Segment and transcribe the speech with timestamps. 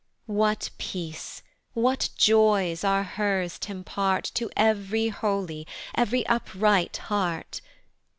[0.25, 1.43] what peace,
[1.75, 7.61] what joys are hers t' impart To ev'ry holy, ev'ry upright heart!